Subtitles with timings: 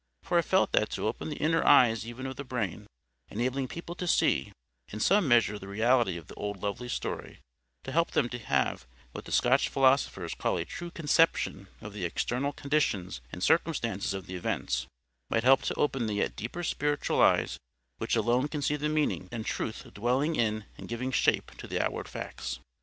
[0.23, 2.87] For I felt that to open the inner eyes even of the brain,
[3.29, 4.51] enabling people to SEE
[4.87, 7.37] in some measure the reality of the old lovely story,
[7.83, 12.03] to help them to have what the Scotch philosophers call a true CONCEPTION of the
[12.03, 14.87] external conditions and circumstances of the events,
[15.29, 17.59] might help to open the yet deeper spiritual eyes
[17.99, 21.79] which alone can see the meaning and truth dwelling in and giving shape to the
[21.79, 22.57] outward facts.